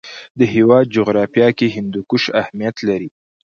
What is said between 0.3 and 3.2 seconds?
د هېواد جغرافیه کې هندوکش اهمیت لري.